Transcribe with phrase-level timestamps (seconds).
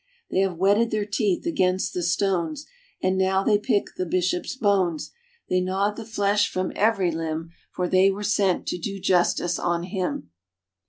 [0.31, 2.65] "They have whetted their teeth against the stones,
[3.03, 5.11] And now they pick the bishop's bones,
[5.47, 9.83] They gnawed the flesh from every limb, For they were sent to do justice on
[9.83, 10.31] him."